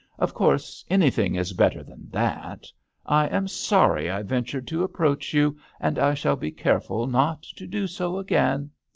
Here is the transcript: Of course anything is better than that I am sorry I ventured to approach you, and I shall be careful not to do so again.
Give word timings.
Of 0.17 0.33
course 0.33 0.83
anything 0.89 1.35
is 1.35 1.53
better 1.53 1.83
than 1.83 2.07
that 2.09 2.65
I 3.05 3.27
am 3.27 3.47
sorry 3.47 4.09
I 4.09 4.23
ventured 4.23 4.65
to 4.69 4.81
approach 4.83 5.31
you, 5.31 5.59
and 5.79 5.99
I 5.99 6.15
shall 6.15 6.35
be 6.35 6.49
careful 6.51 7.05
not 7.05 7.43
to 7.43 7.67
do 7.67 7.85
so 7.85 8.17
again. 8.17 8.71